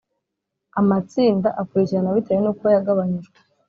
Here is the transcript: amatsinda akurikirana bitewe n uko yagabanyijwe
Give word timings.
amatsinda 0.79 1.49
akurikirana 1.61 2.15
bitewe 2.15 2.41
n 2.43 2.47
uko 2.53 2.63
yagabanyijwe 2.75 3.37